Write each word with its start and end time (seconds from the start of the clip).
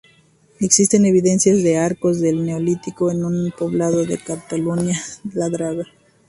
Existen 0.59 1.05
evidencias 1.05 1.61
de 1.61 1.77
arcos 1.77 2.19
del 2.19 2.43
Neolítico 2.43 3.11
en 3.11 3.23
un 3.23 3.51
poblado 3.55 4.03
de 4.03 4.17
Cataluña, 4.17 4.99
La 5.31 5.47
Draga. 5.47 5.83